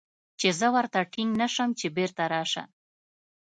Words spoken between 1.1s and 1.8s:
ټينګ نه سم